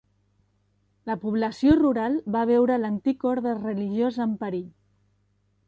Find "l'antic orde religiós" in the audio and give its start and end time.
2.85-4.21